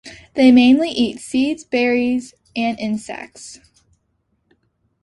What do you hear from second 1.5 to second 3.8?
berries, and insects.